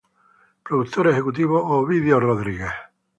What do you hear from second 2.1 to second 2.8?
Rodríguez".